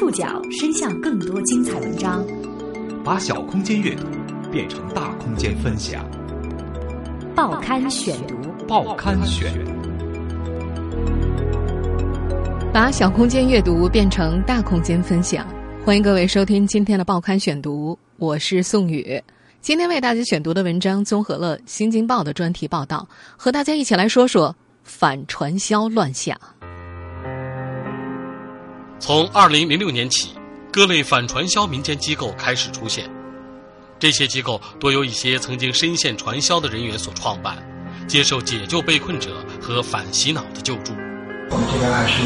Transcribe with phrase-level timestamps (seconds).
[0.00, 2.24] 触角伸向更多精彩文章，
[3.04, 4.06] 把小空间阅读
[4.50, 6.02] 变成大空间分享。
[7.36, 8.34] 报刊选读，
[8.66, 9.52] 报刊选，
[12.72, 15.46] 把小空间阅读变成大空间分享。
[15.84, 19.22] 欢迎各位收听今天的报刊选读，我是宋宇。
[19.60, 26.34] 今天为大家选读的文章综合了《新京报》的专题报道，和大家一起来说说反传销乱象。
[29.00, 30.34] 从二零零六年起，
[30.70, 33.10] 各类反传销民间机构开始出现。
[33.98, 37.56] 这些机构多由一些曾经深陷传销的人员所创办，
[38.06, 40.92] 接受解救被困者和反洗脑的救助。
[41.48, 42.22] 我们这边还是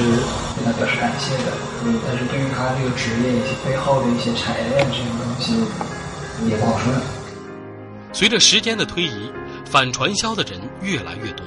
[0.57, 1.53] 对他表示感谢的，
[1.85, 5.55] 嗯，但是对于他这个职业以及背后的一些产业链这种东西，
[6.51, 6.93] 也不好说。
[8.13, 9.31] 随着时间的推移，
[9.65, 11.47] 反传销的人越来越多。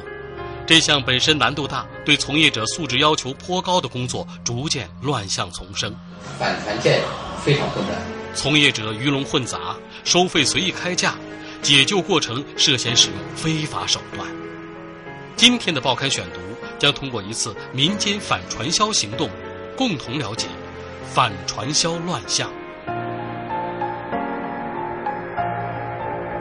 [0.68, 5.96] 这项本身难度大、对从业者素质要求颇高的工作，逐渐乱象丛生。
[6.38, 7.00] 反传件
[7.42, 7.96] 非常困难，
[8.36, 11.16] 从业者鱼龙混杂，收费随意开价，
[11.62, 14.28] 解救过程涉嫌使用非法手段。
[15.38, 16.42] 今天的报刊选读
[16.78, 19.30] 将通过一次民间反传销行动，
[19.78, 20.48] 共同了解
[21.14, 22.52] 反传销乱象。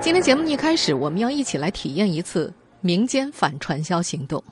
[0.01, 2.53] 今天节目一开始，我们要一起来体验一次。
[2.81, 4.43] 民间反传销行动，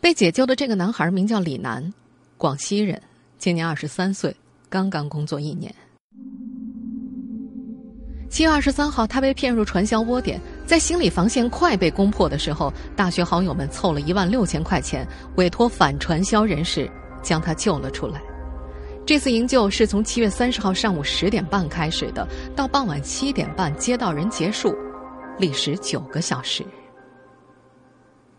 [0.00, 1.92] 被解救的这个男孩名叫李楠，
[2.36, 3.00] 广西人，
[3.38, 4.34] 今年二十三岁，
[4.68, 5.74] 刚刚工作一年。
[8.30, 15.06] 七月二十三号，他被骗入传销窝点，在心理防线快被攻破的时候，大学好友们凑了一万六千块钱，
[15.36, 16.90] 委托反传销人士
[17.22, 18.22] 将他救了出来。
[19.04, 24.74] 这次营救是从七月三十号上午十点半开始的，到傍晚七点半接到人结束，
[25.38, 26.64] 历时九个小时。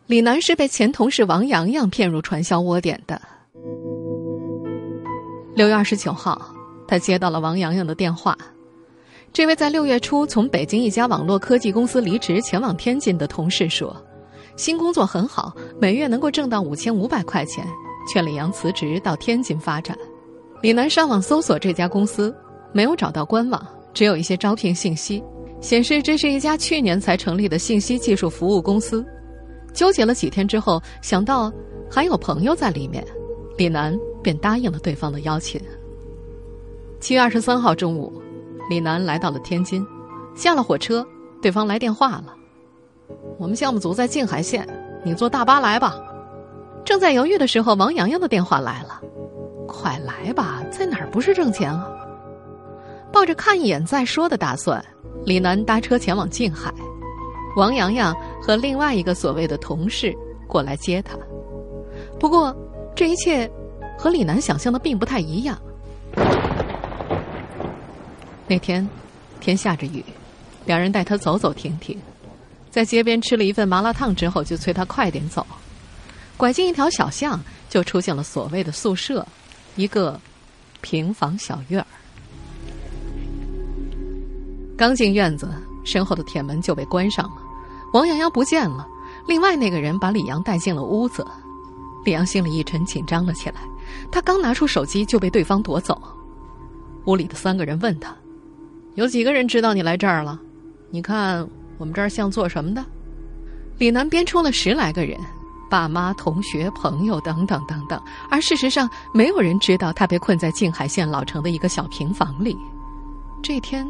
[0.05, 3.21] 李楠是被前同事王洋洋骗入传销窝点的。
[5.55, 6.53] 六月二十九号，
[6.85, 8.37] 他接到了王洋洋的电话。
[9.31, 13.95] 这位在六月初从北京一家网络科技公司离职前往天津的同事说
[14.57, 17.65] ：“新工作很好，每月能够挣到五千五百块钱，
[18.11, 19.97] 劝李阳辞职到天津发展。”
[20.61, 22.35] 李楠上网搜索这家公司，
[22.73, 25.23] 没有找到官网，只有一些招聘信息，
[25.61, 29.05] 显示这是一家去年才成立的信息技术服务公司。
[29.73, 31.51] 纠结了几天之后，想到
[31.89, 33.05] 还有朋友在里面，
[33.57, 35.59] 李楠便答应了对方的邀请。
[36.99, 38.21] 七月二十三号中午，
[38.69, 39.85] 李楠来到了天津，
[40.35, 41.05] 下了火车，
[41.41, 42.33] 对方来电话了
[43.37, 44.67] ：“我们项目组在静海县，
[45.03, 45.99] 你坐大巴来吧。”
[46.85, 49.01] 正在犹豫的时候，王洋洋的电话来了
[49.67, 51.87] ：“快来吧，在哪儿不是挣钱啊？”
[53.11, 54.83] 抱着看一眼再说的打算，
[55.25, 56.73] 李楠搭车前往静海。
[57.55, 60.13] 王洋洋和另外一个所谓的同事
[60.47, 61.17] 过来接他，
[62.19, 62.55] 不过
[62.95, 63.49] 这一切
[63.97, 65.59] 和李楠想象的并不太一样。
[68.47, 68.87] 那天
[69.39, 70.03] 天下着雨，
[70.65, 71.97] 两人带他走走停停，
[72.69, 75.45] 在街边吃了一份麻辣烫之后，就催他快点走。
[76.35, 77.39] 拐进一条小巷，
[77.69, 79.25] 就出现了所谓的宿舍，
[79.75, 80.19] 一个
[80.81, 81.87] 平房小院儿。
[84.75, 85.47] 刚进院子，
[85.83, 87.41] 身后的铁门就被关上了。
[87.93, 88.87] 王洋洋不见了，
[89.27, 91.25] 另外那个人把李阳带进了屋子，
[92.03, 93.55] 李阳心里一沉，紧张了起来。
[94.11, 96.01] 他刚拿出手机，就被对方夺走。
[97.05, 98.15] 屋里的三个人问他
[98.95, 100.39] ：“有几个人知道你来这儿了？
[100.89, 102.83] 你看我们这儿像做什么的？”
[103.77, 105.19] 李楠编出了十来个人，
[105.69, 108.01] 爸妈、同学、朋友等等等等。
[108.29, 112.57] 而事实上，没有人知道他被困在静海县老城的一个小平房里。
[113.41, 113.85] 这天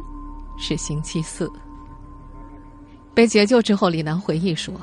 [0.58, 1.52] 是星期四。
[3.13, 4.74] 被解救之后，李楠回忆说：“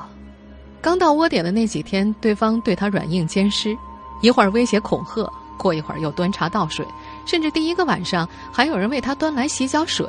[0.81, 3.77] 刚到窝点的那几天，对方对他软硬兼施，
[4.23, 6.87] 一会儿威胁恐吓，过一会儿又端茶倒水，
[7.27, 10.07] 甚至第一个晚上还有人为他端来洗脚水。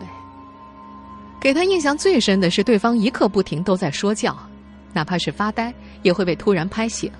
[1.39, 4.37] 给他印象最深的是，对方一刻不停都在说教，
[4.93, 7.11] 哪怕是发呆也会被突然拍醒。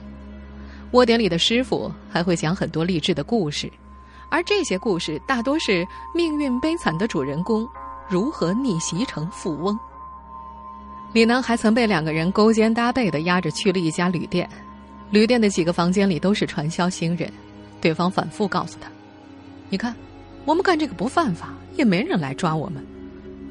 [0.91, 3.71] 窝点里的师傅还会讲很多励志的故事，
[4.30, 5.83] 而这些故事大多是
[6.13, 7.68] 命运悲惨的主人公
[8.07, 9.77] 如何逆袭成富翁。”
[11.13, 14.50] 李楠还曾被两个人勾肩搭背的押着去了一家旅店，
[15.10, 17.30] 旅店的几个房间里都是传销新人，
[17.81, 18.90] 对方反复告诉他
[19.69, 19.94] ：“你看，
[20.46, 22.81] 我们干这个不犯法，也没人来抓我们。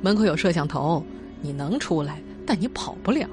[0.00, 1.04] 门口有摄像头，
[1.42, 3.28] 你能出来，但你跑不了。”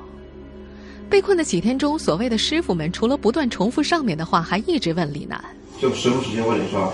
[1.09, 5.41] 被困的几天中，所谓的师傅们除了不断重复上面的话，还一直问李楠
[5.79, 6.91] ：“就时不时就问你说，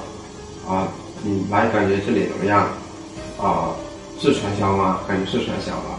[0.68, 0.88] 啊，
[1.24, 2.70] 你来感觉这里怎么样？
[3.42, 3.74] 啊，
[4.20, 5.00] 是传销吗？
[5.08, 5.98] 感觉是传销吗？”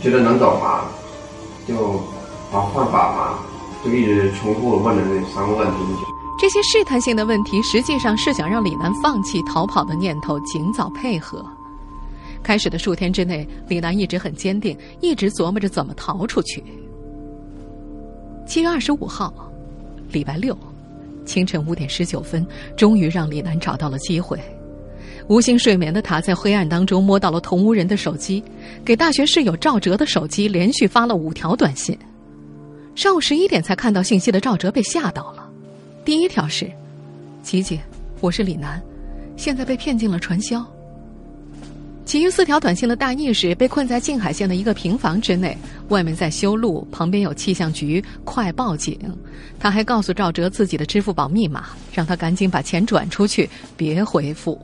[0.00, 0.84] 觉得能走吗？
[1.66, 1.96] 就
[2.52, 3.38] 啊换法吗？
[3.84, 5.76] 就一直重复问的那三个问题。
[6.38, 11.44] 这些试探性的问题，实际上是想让李楠放弃逃跑的念头，尽早配合。
[12.42, 16.62] 开始的数天之内，李楠一直很坚定，一直琢磨着怎么逃出去。
[18.46, 19.32] 七月二十五号，
[20.12, 20.56] 礼拜六，
[21.24, 22.46] 清晨五点十九分，
[22.76, 24.38] 终于让李楠找到了机会。
[25.28, 28.42] 无心睡眠的他，在黑暗当中摸到了同屋人的手机，
[28.84, 31.96] 给大学室友赵哲的手机连续发了五条短信。
[32.94, 35.48] 上午十一点才看到信息的赵哲被吓到了。
[36.04, 36.70] 第一条是
[37.44, 37.78] ：“琪琪，
[38.20, 38.82] 我是李楠，
[39.36, 40.64] 现在被骗进了传销。”
[42.04, 45.54] 其余四条短信的大意是：被困在静海县的一个平房之内，
[45.90, 48.98] 外面在修路，旁边有气象局，快报警！
[49.60, 53.46] 他还告诉赵哲自己的支付宝密码，让他赶紧把钱转出去，
[53.76, 54.58] 别回复。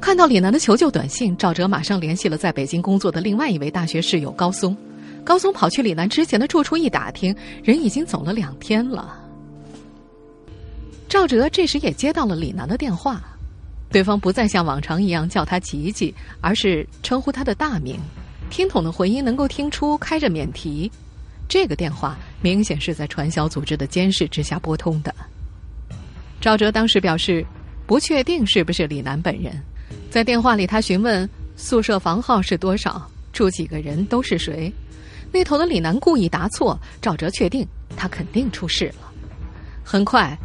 [0.00, 4.76] 看到李楠的求救短信，赵哲马上联系了在北京工作的另外一位大学室友高松。
[5.22, 9.22] 高松跑去李楠之前的住处一打听，人已经走了两天了。
[11.06, 13.22] 赵哲这时也接到了李楠的电话，
[13.90, 18.00] 对方不再像往常一样叫他吉吉，而是称呼他的大名。
[18.48, 20.90] 听筒的回音能够听出开着免提，
[21.46, 25.14] 这个电话明显是在传销组织的监视之下拨通的。
[26.40, 27.44] 赵哲当时表示
[27.86, 29.62] 不确定是不是李楠本人。
[30.10, 34.72] 在电话里，他询问宿舍房号是多少，住几个人，都是谁。
[35.32, 37.66] 那头的李楠故意答错，赵哲确定
[37.96, 39.12] 他肯定出事了。
[39.84, 40.36] 很快，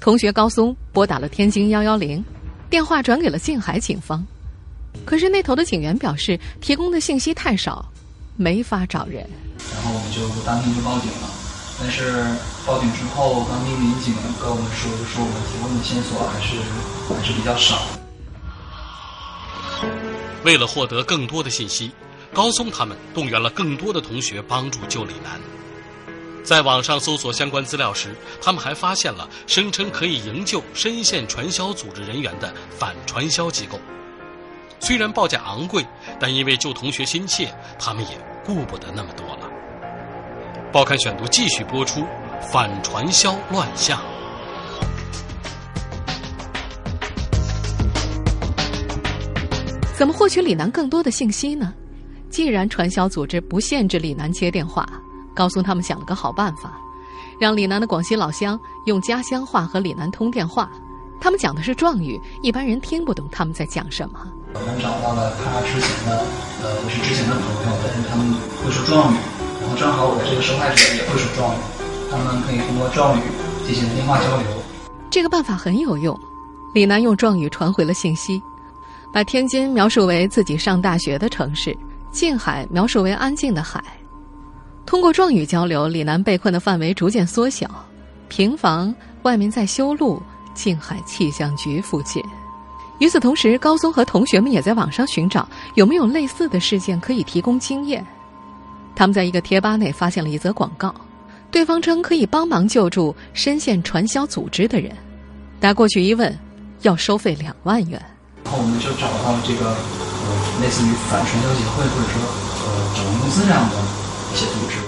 [0.00, 2.24] 同学高松拨打了天津幺幺零，
[2.68, 4.24] 电话转给了静海警方。
[5.04, 7.88] 可是那头的警员表示，提供的信息太少，
[8.36, 9.24] 没法找人。
[9.72, 11.30] 然后我们就当天就报警了。
[11.80, 12.24] 但是
[12.64, 16.56] 报警之后，当地民警跟我们说，就说我们提供的线索还是
[17.12, 18.03] 还是比较少。
[20.44, 21.90] 为了获得更多的信息，
[22.32, 25.40] 高松他们动员了更多的同学帮助救李楠。
[26.44, 33.80] 在网上搜索相关资料时，他们还发现了声称可以营救深陷传销组织人员的反传销机构。
[34.80, 35.82] 虽然报价昂贵，
[36.20, 37.48] 但因为救同学心切，
[37.78, 39.50] 他们也顾不得那么多了。
[40.70, 42.04] 报刊选读继续播出：
[42.52, 43.98] 反传销乱象。
[49.96, 51.72] 怎么获取李楠更多的信息呢？
[52.28, 54.84] 既然传销组织不限制李楠接电话，
[55.32, 56.76] 高松他们想了个好办法，
[57.38, 60.68] 让李楠的广西老乡用家乡话和李楠通电话。
[61.20, 64.18] 他们讲的是壮语，一般人听不懂他们在讲什么。
[64.52, 66.26] 我们找到了他之前的，
[66.62, 69.16] 呃，不是之前的朋友，但是他们会说壮语，
[69.62, 71.58] 然后正好我的这个受害者也会说壮语，
[72.10, 73.22] 他们可以通过壮语
[73.64, 74.46] 进行电话交流。
[75.08, 76.18] 这个办法很有用，
[76.74, 78.42] 李楠用壮语传回了信息。
[79.14, 81.72] 把天津描述为自己上大学的城市，
[82.10, 83.80] 静海描述为安静的海。
[84.84, 87.70] 通过壮语交流，李楠被困的范围逐渐缩小。
[88.28, 90.20] 平房外面在修路，
[90.52, 92.20] 静海气象局附近。
[92.98, 98.04] 与此同时，高松和同学们也在网上寻找有没有类似的事件可以提供经验。
[98.96, 100.92] 他们在一个贴吧内发现了一则广告，
[101.52, 104.90] 对方称可以帮忙救助深陷传销组织的人。
[105.60, 106.36] 打过去一问，
[106.82, 108.04] 要收费两万元。
[108.44, 113.76] 然后我们就找到了这个呃，类似于反传销协会或者说呃，找人公司这样的
[114.32, 114.78] 一些组织。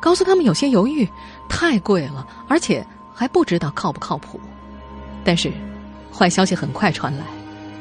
[0.00, 1.08] 告诉他们有些犹豫，
[1.48, 4.38] 太贵了，而且还不知道靠不靠谱。
[5.24, 5.50] 但是，
[6.12, 7.24] 坏消息很快传来，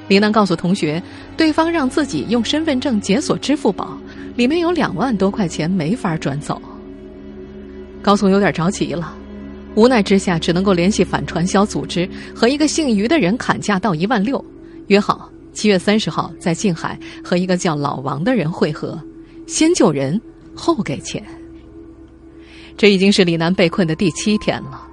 [0.08, 1.02] 李楠告诉同学，
[1.36, 3.98] 对方让自己用身份证解锁支付宝，
[4.36, 6.62] 里面有两万多块钱没法转走。
[8.02, 9.14] 高松有点着急了，
[9.76, 14.44] 无奈之下只能够联系反传销组织，和一个姓于的人砍价到一万六。
[14.88, 19.00] 约好七月三十号在静海和一个叫老王的人会合，
[19.48, 20.20] 先救人
[20.56, 21.24] 后给钱。
[22.76, 24.88] 这已经是李楠被困的第七天了。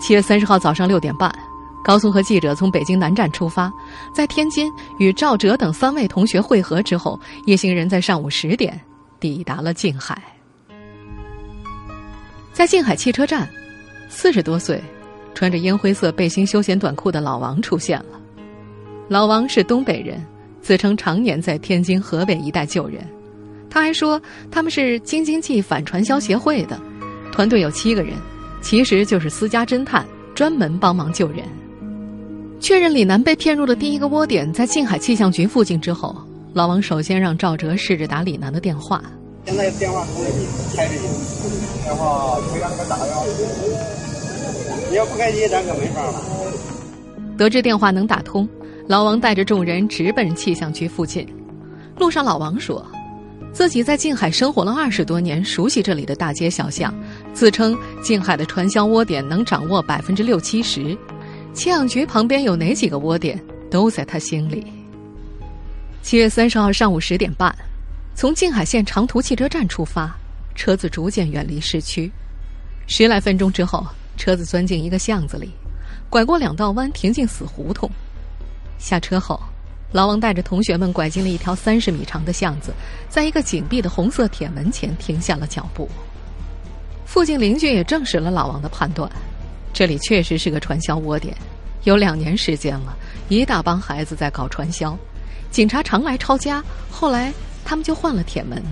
[0.00, 1.34] 七月三十号早上六点半，
[1.84, 3.72] 高松和记者从北京南站出发，
[4.14, 8.80] 在天津与赵哲等三位同学会合之后，一行人在上午十点
[9.18, 10.22] 抵达了静海。
[12.52, 13.48] 在静海汽车站，
[14.08, 14.82] 四十多岁、
[15.34, 18.20] 穿着烟灰色背心休闲短裤的老王出现了。
[19.08, 20.20] 老王是东北人，
[20.60, 23.00] 自称常年在天津、河北一带救人。
[23.70, 24.20] 他还说
[24.50, 26.80] 他们是京津冀反传销协会的，
[27.30, 28.14] 团队有七个人，
[28.60, 31.40] 其实就是私家侦探，专门帮忙救人。
[32.58, 36.16] 确认李楠被骗入的第一个窝点在静海气象局附近之后，
[36.52, 39.00] 老王首先让赵哲试着打李楠的电话。
[39.44, 41.00] 现在电话通了你，开着你，
[41.84, 43.14] 电话可以让他打呀。
[44.90, 46.22] 你要不开机，咱可没法了。
[47.36, 48.48] 得知电话能打通。
[48.88, 51.26] 老王带着众人直奔气象局附近。
[51.98, 52.86] 路上，老王说，
[53.52, 56.94] 自己在静海生活了二十多年，熟悉这里的大街小巷，
[57.32, 60.96] 自称静海的传销窝点能掌握百分之六七十，
[61.52, 64.64] 气象局旁边有哪几个窝点都在他心里。
[66.00, 67.52] 七月三十号上午十点半，
[68.14, 70.16] 从静海县长途汽车站出发，
[70.54, 72.08] 车子逐渐远离市区。
[72.86, 73.84] 十来分钟之后，
[74.16, 75.50] 车子钻进一个巷子里，
[76.08, 77.90] 拐过两道弯，停进死胡同。
[78.78, 79.40] 下车后，
[79.92, 82.72] 老王带着同学们拐进了一条三十米长的巷子，
[83.08, 85.88] 在一个紧闭的红色铁门前停下了脚步。
[87.04, 89.10] 附近邻居也证实了老王的判断，
[89.72, 91.34] 这里确实是个传销窝点，
[91.84, 92.96] 有两年时间了，
[93.28, 94.96] 一大帮孩子在搞传销，
[95.50, 97.32] 警察常来抄家，后来
[97.64, 98.62] 他们就换了铁门。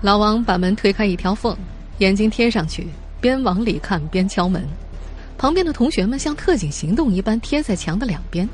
[0.00, 1.56] 老王把门推开一条缝，
[1.98, 2.88] 眼睛贴上去。
[3.20, 4.62] 边往里看边敲门，
[5.38, 8.46] 旁边的同学们像特警行动一般贴在墙的两边。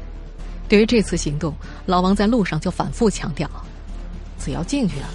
[0.71, 1.53] 对于这次行动，
[1.85, 3.51] 老王在路上就反复强调：
[4.39, 5.11] 只要进去啊，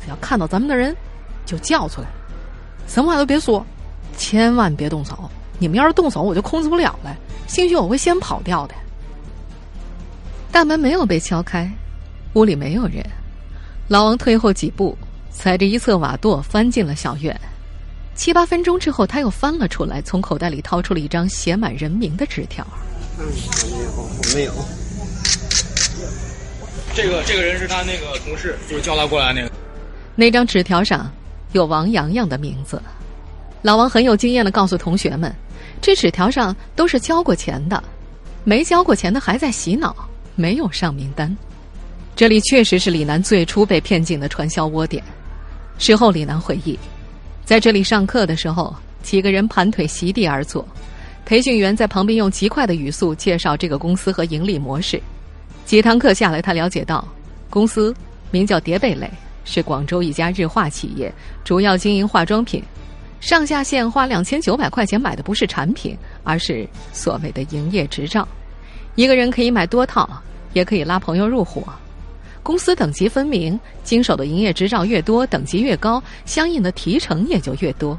[0.00, 0.96] 只要看到咱们的人，
[1.44, 2.06] 就叫出来，
[2.86, 3.66] 什么话都别说，
[4.16, 5.28] 千万别动手。
[5.58, 7.14] 你们要是动手，我就控制不了了，
[7.48, 8.74] 兴许我会先跑掉的。
[10.52, 11.68] 大门没有被敲开，
[12.34, 13.04] 屋里没有人。
[13.88, 14.96] 老王退后几步，
[15.32, 17.38] 踩着一侧瓦垛翻进了小院。
[18.14, 22.64] 七八分钟之后，他又翻了出来，从口袋里掏出了一张写满人名的纸条。
[23.18, 23.24] 没
[23.82, 24.79] 有，没有。
[26.94, 29.50] 这个这个人是他那个同事，就是叫他过来那个。
[30.16, 31.10] 那张纸条上
[31.52, 32.80] 有王洋洋的名字。
[33.62, 35.32] 老王很有经验的告诉同学们，
[35.80, 37.82] 这纸条上都是交过钱的，
[38.42, 39.94] 没交过钱的还在洗脑，
[40.34, 41.34] 没有上名单。
[42.16, 45.02] 这里确实是李楠最初被骗进的传销窝点。
[45.78, 46.78] 事后，李楠回忆。
[47.44, 50.66] 在这里上课的时候，几个人盘腿席地而坐，
[51.24, 55.00] 培训员在旁边用极快的语速介绍这个公司和盈利模式。
[55.64, 57.06] 几堂课下来，他了解到，
[57.48, 57.94] 公司
[58.30, 59.08] 名叫叠贝蕾，
[59.44, 61.12] 是广州一家日化企业，
[61.44, 62.62] 主要经营化妆品。
[63.20, 68.26] 上下线花两千九百块钱买的不是产品，而是所谓的营业执照。
[68.94, 70.08] 一个人可以买多套，
[70.54, 71.62] 也可以拉朋友入伙。
[72.42, 77.96] 公司等级分明，经手的营业执照越多，等级越高，相应的提成也就越多。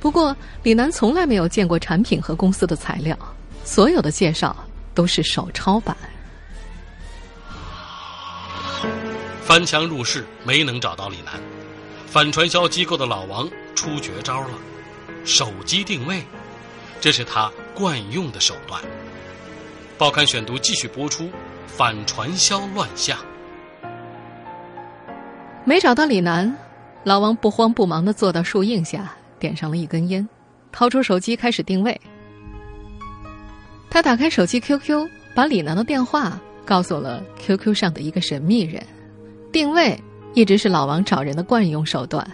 [0.00, 3.16] 不过，李楠从来没有见过产品和公司的材料，
[3.64, 4.56] 所有的介绍
[4.94, 5.94] 都是手抄版。
[9.48, 11.40] 翻墙入室没能找到李楠，
[12.04, 14.50] 反传销机构的老王出绝招了，
[15.24, 16.22] 手机定位，
[17.00, 18.78] 这是他惯用的手段。
[19.96, 21.30] 报刊选读继续播出，
[21.66, 23.16] 反传销乱象。
[25.64, 26.54] 没找到李楠，
[27.02, 30.28] 老王不慌不忙的坐到树荫下，点上了一根烟，
[30.70, 31.98] 掏出手机开始定位。
[33.88, 38.86] 他打开手机 QQ，把李楠的电话告诉了 QQ 上的一个神秘人。
[39.52, 39.98] 定位
[40.34, 42.26] 一直是老王找人的惯用手段。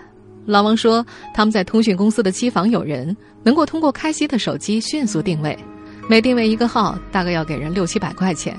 [0.46, 5.58] 老王说，他们在通讯公司的机房有人能够通过开机的手机迅速定位，
[6.08, 8.54] 每定位一个号大概要给人六七百块钱。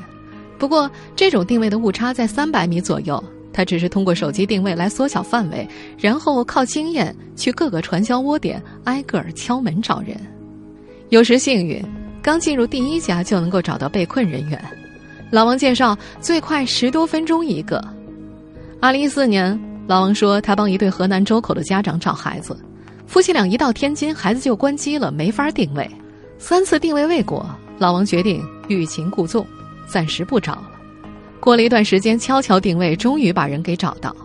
[0.57, 3.23] 不过这种定位的误差在三百米左右。
[3.53, 5.65] 他只是通过手机定位来缩小范围，
[5.97, 10.17] 然后靠经验去各个传销窝点挨个儿敲门找人。
[11.07, 11.81] 有时幸运，
[12.21, 14.61] 刚进入第一家就能够找到被困人员。
[15.31, 17.81] 老王介绍，最快十多分钟一个。
[18.85, 22.55] 二零一四年，老王说他帮一对河南周口的家长找孩子，
[23.07, 25.89] 夫妻俩一到天津，孩子就关机了，没法定位。
[26.37, 27.49] 三次定位未果，
[27.79, 29.43] 老王决定欲擒故纵，
[29.87, 30.69] 暂时不找了。
[31.39, 34.15] 过了一段时间，悄悄定位，终于把人给找到。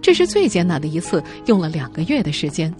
[0.00, 2.72] 这是最艰难的一次，用了两个月的时间。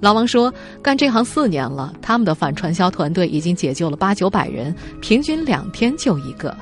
[0.00, 6.56] 老王说：“干这行四年了，他们的反传销团队已经解救了八九百人，平均两天就一个。”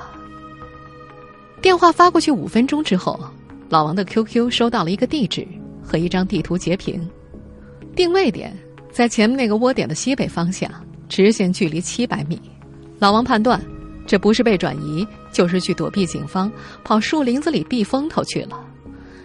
[1.63, 3.17] 电话发过去五分钟之后，
[3.69, 5.47] 老王的 QQ 收到了一个地址
[5.81, 7.09] 和一张地图截屏，
[7.95, 8.55] 定位点
[8.91, 10.69] 在前面那个窝点的西北方向，
[11.09, 12.41] 直线距离七百米。
[12.99, 13.59] 老王判断。
[14.05, 16.51] 这不是被转移，就是去躲避警方，
[16.83, 18.59] 跑树林子里避风头去了。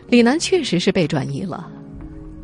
[0.09, 1.68] 李楠确实是被转移了，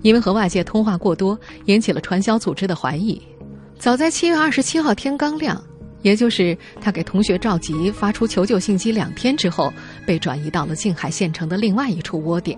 [0.03, 3.23] 因为和外界通话过多，引起了传销组织的怀疑。
[3.79, 5.63] 早在七月二十七号天刚亮，
[6.05, 9.73] 也就是他给同学赵吉发出求救信息两天之后，
[10.07, 12.57] 被转移到了静海县城的另外一处窝点。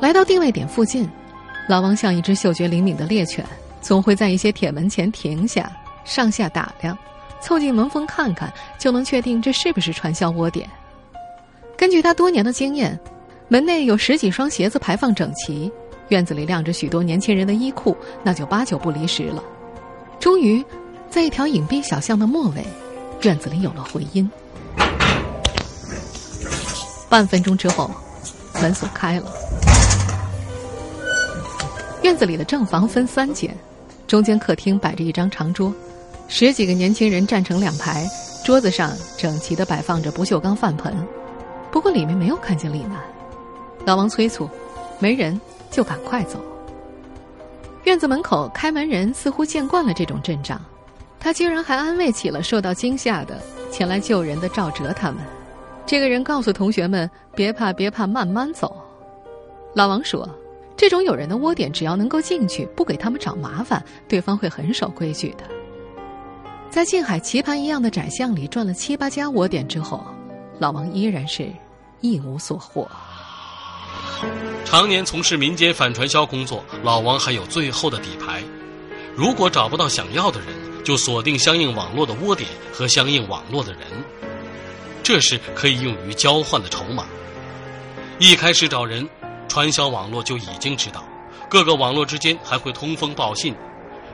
[0.00, 1.06] 来到定位点附近，
[1.68, 3.44] 老王像一只嗅觉灵敏的猎犬。
[3.80, 5.70] 总会在一些铁门前停下，
[6.04, 6.96] 上下打量，
[7.40, 10.68] 凑近门缝看看，就能确定这是不是传销窝点。
[11.76, 12.98] 根据他多年的经验，
[13.48, 15.70] 门内有十几双鞋子排放整齐，
[16.08, 19.42] 院子里晾着许多年轻人的衣裤，那就八九不离十了。
[20.18, 20.64] 终于，
[21.10, 22.64] 在一条隐蔽小巷的末尾，
[23.22, 24.30] 院子里有了回音。
[27.08, 27.90] 半分钟之后，
[28.60, 29.32] 门锁开了。
[32.02, 33.56] 院子里的正房分三间，
[34.06, 35.72] 中间客厅摆着一张长桌，
[36.26, 38.08] 十几个年轻人站成两排，
[38.44, 40.94] 桌子上整齐的摆放着不锈钢饭盆。
[41.70, 42.92] 不过里面没有看见李楠。
[43.84, 44.48] 老王催促
[44.98, 45.38] ：“没人
[45.70, 46.38] 就赶快走。”
[47.84, 50.60] 院子门口开门人似乎见惯了这种阵仗，
[51.18, 55.18] 他竟然还安慰起了受到惊吓的前来救人的赵哲他们。
[55.86, 58.76] 这个人告诉同学们：“别怕，别怕，慢慢走。”
[59.74, 60.28] 老王说。
[60.80, 65.42] 这种有人的窝点，只要能够进去，不给他们找麻烦，对方会很守规矩的。
[66.70, 70.06] 在静海棋盘一样的窄巷里转了七八家窝点之后，
[70.60, 71.50] 老王依然是
[72.00, 72.88] 一无所获。
[74.64, 78.42] 常年从事民间反传销工作，老王还有最后的底牌。
[79.14, 80.48] 如果找不到想要的人，
[80.84, 83.82] 就锁定相应网络的窝点和相应网络的人，
[85.02, 87.06] 这是可以用于交换的筹码。
[88.18, 89.08] 一开始找人。
[89.50, 91.02] 传销网络就已经知道，
[91.48, 93.54] 各个网络之间还会通风报信。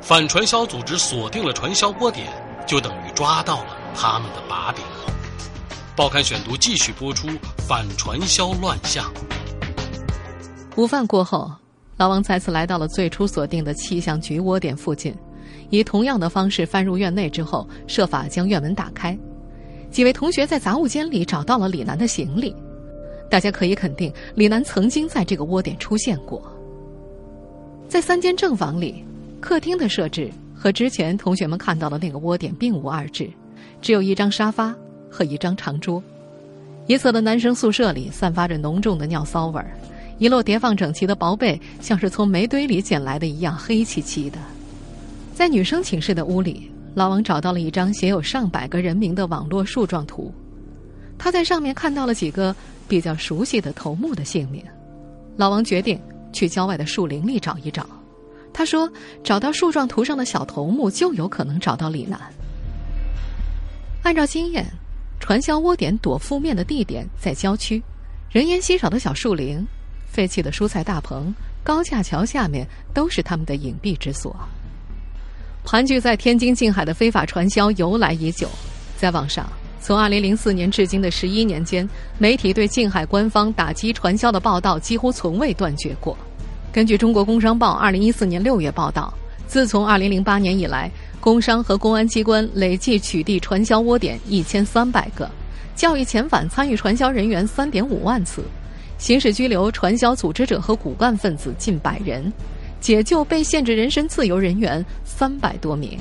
[0.00, 2.32] 反传销组织锁定了传销窝点，
[2.68, 4.84] 就等于抓到了他们的把柄。
[5.96, 7.28] 报刊选读继续播出
[7.66, 9.12] 反传销乱象。
[10.76, 11.49] 午饭过后，
[11.97, 15.14] 老王再次来到了最初锁定的气象局窝点附近，
[15.71, 19.16] 以同样的方式翻入院内之后，设法将院门打开。
[19.93, 22.54] 几位同学在杂物间里找到了李楠的行李。
[23.31, 26.43] 大家可以肯定，李楠曾经在这个窝点出现过。
[27.88, 29.04] 在三间正房里，
[29.40, 33.31] 客厅的设置和之前同学们看到的那个窝点并无二致，
[33.81, 34.75] 只有一张沙发
[35.09, 36.02] 和一张长桌。
[36.88, 39.73] 一侧的男生宿舍里散发着浓重的尿骚味儿，
[40.18, 44.38] 一摞叠放整齐的薄被像是从煤堆里捡来的一样黑漆漆的。
[45.35, 50.33] 在女生寝室的屋里，老王找到了一张写有上百个人名的网络树状图，
[51.18, 52.54] 他在上面看到了几个。
[52.87, 54.62] 比较熟悉的头目的姓名，
[55.38, 55.99] 老王决定
[56.35, 57.87] 去郊外的树林里找一找。
[58.52, 58.87] 他说
[59.25, 62.20] ：“找到树状图上的小头目，就有可能找到李楠。”
[64.05, 64.66] 按照经验，
[65.18, 67.83] 传销窝点躲覆面的地点在郊区，
[68.31, 69.66] 人烟稀少的小树林、
[70.14, 74.35] 废弃的蔬菜大棚、高架桥下面都是他们的隐蔽之所。
[75.64, 78.48] 盘踞在天津近海的非法传销由来已久，
[78.96, 79.44] 在网上。
[79.81, 86.16] 从二零零四年至今的十一年间，媒体对静海官方打击传销的报道几乎从未断绝过。
[86.72, 89.12] 根据《中国工商报》二零一四年六月报道，
[89.48, 95.29] 自从二零零八年以来，工商和公安机关累计取缔传销窝点一千三百个，
[95.74, 98.44] 教育遣返参与传销人员三点五万次，
[98.98, 102.33] 刑事拘留传销组织者和骨干分子近百人，
[102.80, 105.98] 解救被限制人身自由人员三百多名。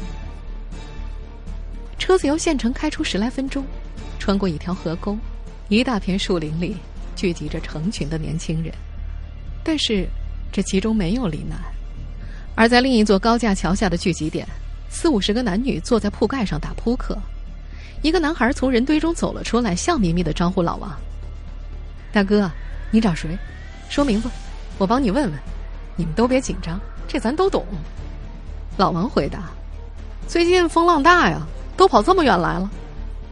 [1.97, 3.63] 车子由县城开出十来分钟，
[4.19, 5.17] 穿过一条河沟，
[5.69, 6.75] 一大片树林里
[7.15, 8.73] 聚集着成群的年轻人，
[9.63, 10.05] 但是
[10.51, 11.57] 这其中没有李楠。
[12.55, 14.47] 而在另一座高架桥下的聚集点，
[14.89, 17.17] 四五十个男女坐在铺盖上打扑克。
[18.01, 20.91] 一个男孩从人堆中走了出来，笑眯眯的招呼老王
[22.11, 22.51] ：“大哥，
[22.93, 23.35] 你找谁？
[23.89, 24.29] 说名字，
[24.77, 25.33] 我帮你问问。
[25.95, 27.65] 你们都别紧张，这咱都懂。”
[28.77, 29.49] 老王回答
[30.29, 31.41] ：“最近风浪大呀。”
[31.75, 32.69] 都跑这么远来了，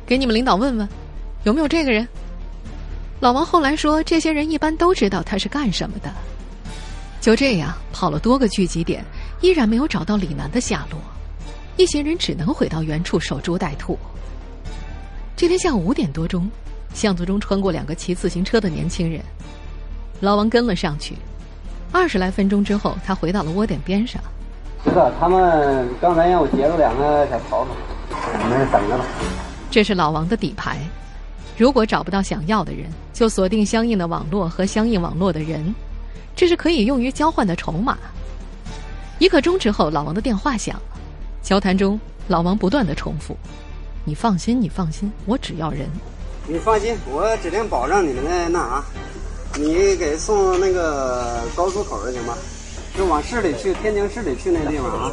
[0.03, 0.89] 给你们领导问问，
[1.43, 2.07] 有没有这个人？
[3.19, 6.11] 老王后来说，这些人一般都知道他是干什么的。
[7.21, 9.05] 就这样跑了多个聚集点，
[9.41, 10.99] 依然没有找到李楠的下落，
[11.77, 13.95] 一行人只能回到原处守株待兔。
[15.35, 16.49] 这天下午五点多钟，
[16.93, 19.21] 巷子中穿过两个骑自行车的年轻人，
[20.19, 21.15] 老王跟了上去。
[21.91, 24.21] 二十来分钟之后，他回到了窝点边上。
[24.83, 27.71] 是的，他们刚才让我截住两个小桃子。
[28.09, 29.05] 我们等着吧。
[29.69, 30.79] 这是老王的底牌，
[31.57, 35.73] 如果找不到想要的人，就锁定相应的网络和相应网络的人，
[36.35, 37.97] 这是可以用于交换的筹码。
[39.19, 40.99] 一刻钟之后，老王的电话响了。
[41.41, 43.35] 交谈中，老王不断的重复
[44.03, 45.87] ：“你放心，你放心，我只要人。”
[46.51, 48.83] 你放心，我指定保证你们的那啥。
[49.57, 52.35] 你给送那个高速口的行吗？
[52.97, 55.11] 就往市里去，天津市里去那地方啊。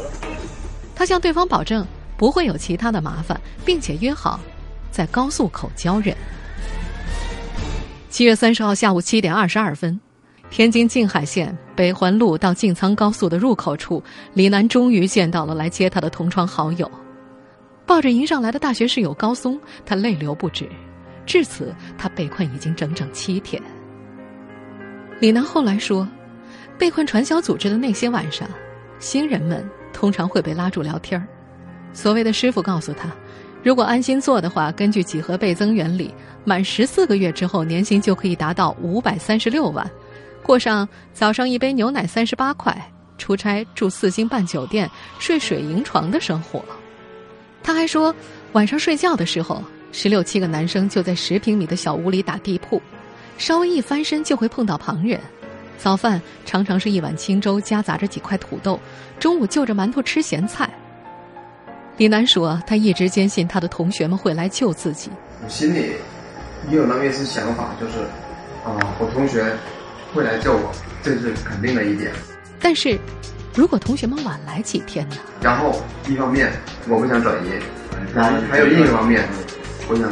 [0.93, 1.87] 他向对方保证。
[2.17, 4.37] 不会有其他的麻烦，并且约好
[4.91, 6.13] 在高速口交人。
[8.09, 9.97] 七月三十号下午七点二十二分，
[10.49, 16.91] 天津静海县北环路到晋沧高速的入口处，李楠终于见到了来接他的同窗好友。
[17.85, 20.67] 抱着迎上来的大学室友高松，他泪流不止。
[21.29, 23.61] 至此，他被困已经整整七天。
[25.19, 26.07] 李楠后来说，
[26.75, 28.49] 被困传销组织的那些晚上，
[28.97, 29.63] 新人们
[29.93, 31.27] 通常会被拉住聊天儿。
[31.93, 33.11] 所谓的师傅告诉他，
[33.61, 36.11] 如果安心做的话，根据几何倍增原理，
[36.45, 39.87] 满十四个月之后，年薪就可以达到五百三十六万，
[40.41, 42.75] 过上早上一杯牛奶三十八块，
[43.19, 44.89] 出差住四星半酒店、
[45.19, 46.65] 睡水银床的生活。
[47.61, 48.15] 他还说，
[48.53, 52.81] 晚上睡觉的时候，十六七个男生就在十平米的小屋里打地铺，
[53.37, 55.19] 稍微一翻身就会碰到旁人。
[55.77, 58.79] 早饭常常是一碗清粥夹杂着几块土豆，
[59.19, 60.69] 中午就着馒头吃咸菜。
[61.97, 65.09] 李楠说，他一直坚信他的同学们会来救自己。
[65.43, 65.93] 我心里
[66.69, 67.99] 也有那么一丝想法，就是
[68.63, 69.43] 啊，我同学
[70.13, 70.71] 会来救我，
[71.01, 72.11] 这是肯定的一点。
[72.61, 72.99] 但是，
[73.55, 75.15] 如果同学们晚来几天呢？
[75.41, 76.51] 然后，一方面
[76.87, 77.49] 我不想转移，
[78.13, 79.27] 然后还有另一方面，
[79.89, 80.07] 我想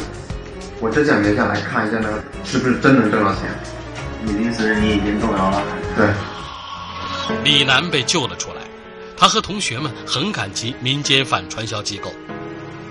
[0.81, 3.43] 我真想留下来看一下，那个是不是真能挣到钱。
[4.23, 5.63] 你的意思是你已经动摇了？
[5.95, 6.07] 对。
[7.43, 8.61] 李楠被救了出来，
[9.15, 12.11] 他和同学们很感激民间反传销机构，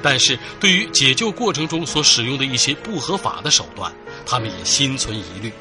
[0.01, 3.92] 但是对于解救过程中所使用的一些不合法的手段，
[4.25, 5.53] 他们也心存疑虑。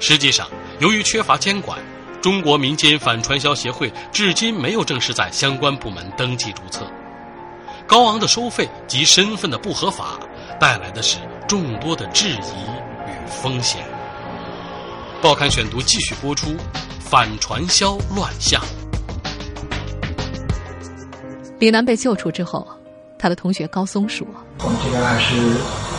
[0.00, 0.48] 实际上，
[0.80, 1.78] 由于缺乏监管，
[2.20, 6.84] 中国民间反传销协会至今没有正式在相关部门登记注册。
[7.86, 10.18] 高昂的收费及身份的不合法，
[10.60, 11.16] 带来的是
[11.48, 13.82] 众多的质疑与风险。
[15.22, 16.54] 报刊选读继续播出，
[17.00, 18.60] 反传销乱象。
[21.58, 22.68] 李楠被救出之后，
[23.18, 24.26] 他的同学高松说
[24.60, 25.34] ：“我们这边还是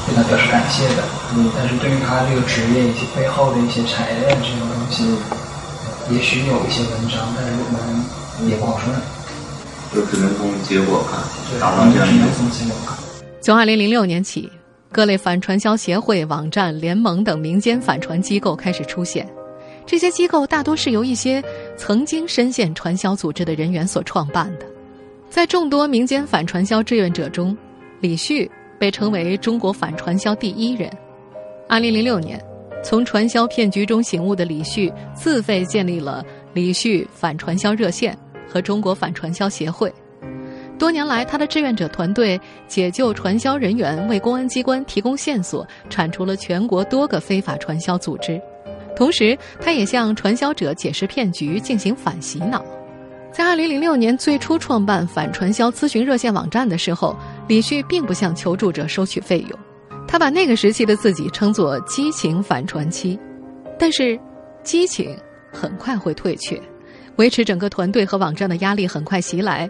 [0.06, 1.02] 对他表示感谢的，
[1.34, 5.18] 嗯，但是对于他这个职业以及背后的一些产业链这种东西，
[6.14, 8.94] 也许有一些文章，但是我们也不好说。
[9.92, 11.20] 就只能从结果看，
[11.60, 12.96] 达到这样一个从结果看。
[13.42, 14.50] 从二零零六年起。”
[14.94, 19.26] 各类反传销协会、网站、联盟等民间反传机构开始出现，
[19.86, 21.42] 这些机构大多是由一些
[21.78, 24.66] 曾经深陷传销组织的人员所创办的。
[25.30, 27.58] 在众多民间反传销志愿者中，
[28.02, 30.92] 李旭被称为中国反传销第一人。
[31.70, 32.38] 二零零六年，
[32.84, 36.22] 从传销骗局中醒悟的李旭自费建立了
[36.54, 38.14] 李旭反传销热线
[38.46, 39.90] 和中国反传销协会。
[40.82, 48.42] 多年来，他的志愿者团队解救传销人员，为公安机关提供线索，铲除了全国多个非法传销组织。
[48.96, 52.66] 同时，他也向传销者解释骗局，进行反洗脑。
[53.32, 57.16] 在2006年最初创办反传销咨询热线网站的时候，
[57.48, 59.60] 李旭并不向求助者收取费用，
[60.08, 63.20] 他把那个时期的自己称作“激情反传期”。
[63.78, 64.20] 但是，
[64.64, 65.16] 激情
[65.54, 66.60] 很快会退却，
[67.18, 69.70] 维持整个团队和网站的压力很快袭来。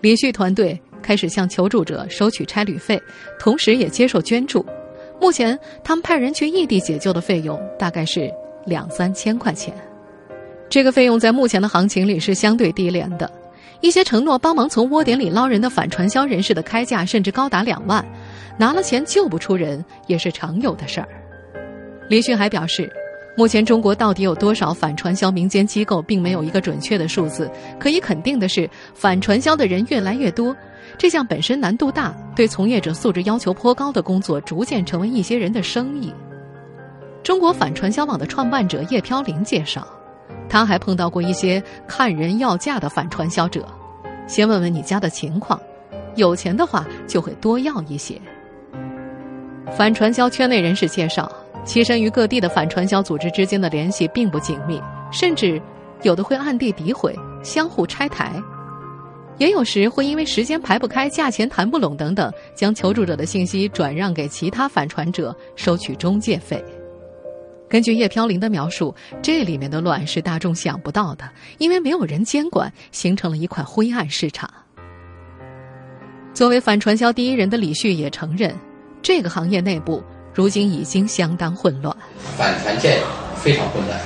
[0.00, 3.00] 李旭团队开始向求助者收取差旅费，
[3.38, 4.64] 同时也接受捐助。
[5.20, 8.32] 目前，他们派人去异地解救的费用大概是
[8.64, 9.74] 两三千块钱。
[10.68, 13.30] 这个费用在目前的行情里是相对低廉的。
[13.80, 18.04] 一些承诺帮忙从窝点里捞人的反传销人士的开价甚至高达两万，
[18.58, 21.08] 拿了钱救不出人也是常有的事儿。
[22.08, 22.92] 李旭还表示。
[23.38, 27.48] 目前中国到底有多少反传销民间机构，并没有一个准确的数字。
[27.78, 30.52] 可以肯定的是，反传销的人越来越多。
[30.98, 36.12] 这项本身难度大、对从业者素质要求颇高的工作，逐渐成为一些人的生意。
[37.22, 39.86] 中国反传销网的创办者叶飘零介绍，
[40.48, 43.64] 他还碰到过一些看人要价的反传销者。
[44.26, 45.60] 先问问你家的情况，
[46.16, 48.20] 有钱的话就会多要一些。
[49.76, 51.30] 反传销圈内人士介绍。
[51.68, 54.80] 栖身于各地的反传销组织之间的联系并不紧密，
[55.12, 55.60] 甚至
[56.00, 58.42] 有的会暗地诋毁、相互拆台，
[59.36, 66.64] 也有时会因为时间排不开、价钱谈不拢等等，将求助者的信息转让给其他反传者，收取中介费。
[67.68, 71.28] 根据叶飘零的描述，这里面的乱是大众想不到的，
[71.58, 74.50] 因为没有人监管，形成了一块灰暗市场。
[76.32, 78.56] 作为反传销第一人的李旭也承认，
[79.02, 80.02] 这个行业内部。
[80.38, 81.92] 如今已经相当混乱，
[82.36, 83.00] 反传线
[83.42, 84.00] 非常混乱，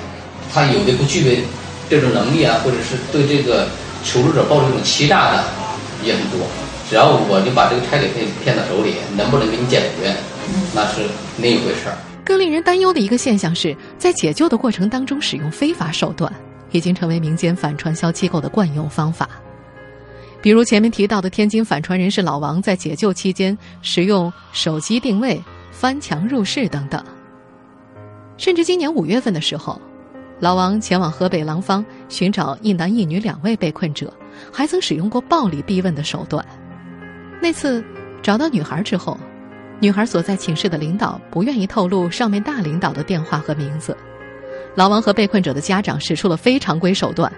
[0.51, 1.45] 他有的不具备
[1.91, 3.69] 这种能力啊，或者是对这个
[4.03, 5.45] 求助者抱着这种欺诈的
[6.03, 6.41] 也很多。
[6.89, 10.17] 只要我就把这个差旅费骗到手里，能不能给你解决，
[10.75, 11.03] 那是
[11.37, 11.99] 另一回事儿。
[12.25, 16.33] 更令人担忧的一个现象是，在解救的过程当中使用非法手段，
[16.71, 19.29] 已经成为民间反传销机构的惯用方法。
[20.41, 25.39] 比如前面提到的天津反传人士老王，在解救期间使用手机定位。
[25.73, 27.03] 翻墙入室等等，
[28.37, 29.81] 甚至今年五月份的时候，
[30.39, 34.13] 老王前往河北廊坊寻找一男一女两位被困者，
[34.53, 36.45] 还曾使用过暴力逼问的手段。
[37.41, 37.83] 那次
[38.23, 39.19] 找到女孩之后，
[39.81, 43.97] 女孩所在寝室的领导不愿意透露上面大领导的电话和名字。
[44.75, 47.33] 老王和被困者的家长使出了非常规手段，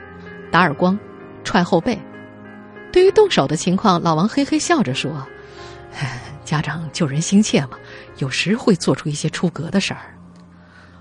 [0.51, 0.99] 打耳光、
[1.43, 1.99] 踹后背。
[2.93, 5.27] 对于动手的情况，老王嘿嘿笑着说
[6.45, 7.79] ：“家长救人心切嘛。”
[8.19, 10.15] 有时会做出一些出格的事儿，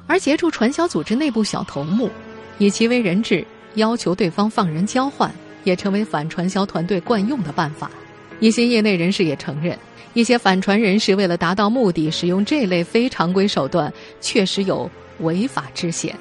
[0.08, 2.10] 而协助传销组织内部小头目，
[2.58, 5.32] 以其为人质，要求对方放人交换，
[5.64, 7.92] 也成为反传销团队惯用的办法。
[8.40, 9.78] 一些业内人士也承认，
[10.16, 16.18] 一些反传人士为了达到目的，使用这类非常规手段，确实有违法之嫌。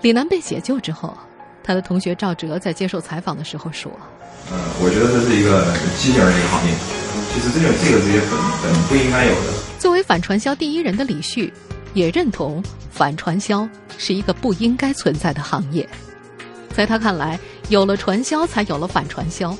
[0.00, 1.14] 李楠被解救之后，
[1.68, 3.92] 他的同学赵哲在接受采访的时候说
[4.50, 5.66] ：“呃，我觉得这是一个
[5.98, 6.72] 畸形的一个行业，
[7.30, 8.30] 其实这种这个职业本
[8.62, 11.52] 本不应该有的。”作为反传销第一人的李旭，
[11.92, 15.86] 也认同反传销是一个不应该存在的行业。
[16.74, 19.54] 在他看来，有了传销，才有了反传销。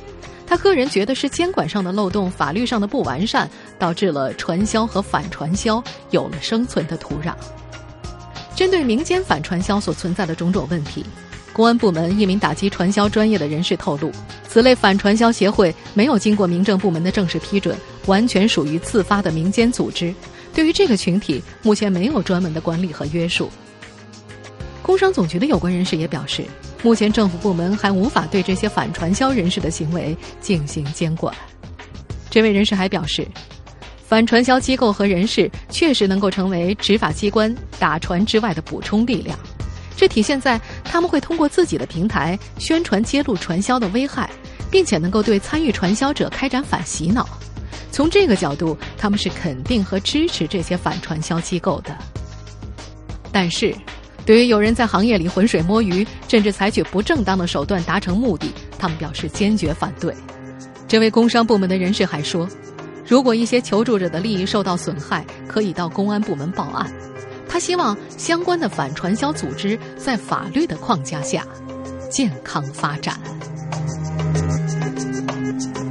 [0.47, 3.47] 他个人觉得是监管上的漏洞、法律上的不完善，
[3.79, 7.35] 导致了传销和反传销有了生存的土壤。
[8.57, 11.05] 针对民间反传销所存在的种种问题，
[11.53, 14.13] 公安部门一名打击传销专业的人士透露，
[14.49, 20.15] 此类反传销协会没有经过民政部门的正式批准，完全属于自发的民间组织。
[20.55, 23.51] 对于这个群体，目前没有专门的管理和约束。
[24.83, 26.45] 工商总局的有关人士也表示。
[26.81, 31.35] 目前政府部门还无法对这些反传销人士的行为进行监管。
[32.31, 33.27] 这位人士还表示，
[34.07, 39.37] 反传销机构和人士确实能够成为执法机关打传之外的补充力量，
[39.99, 44.31] 这体现在他们会通过自己的平台宣传揭露传销的危害，
[44.71, 47.29] 并且能够对参与传销者开展反洗脑。
[47.91, 51.99] 从这个角度，他们是肯定和支持这些反传销机构的。
[53.33, 53.75] 但是。
[54.27, 60.15] 对于有人在行业里浑水摸鱼，甚至采取不正当的手段达成目的，他们表示坚决反对。
[60.87, 62.47] 这位工商部门的人士还说，
[63.07, 66.93] 如果一些求助者的利益受到损害，可以到公安部门报案。
[67.59, 71.47] 希望相关的反传销组织在法律的框架下
[72.11, 73.19] 健康发展。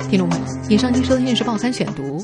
[0.10, 2.20] 听众朋友，以上您收听的是《报刊选读》，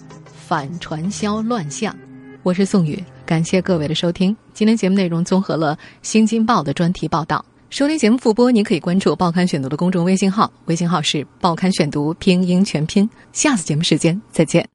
[0.48, 1.96] 反传销乱象。
[2.44, 4.36] 我是宋宇，感谢各位的收听。
[4.54, 7.44] 今天节目内容综合了《新京报》的专题报道。
[7.70, 13.10] 收听节目复播，您可以关注《报刊选读》的公众微信号，微信号是《报刊选读》拼音全拼。
[13.32, 14.68] 下次节目时间再见。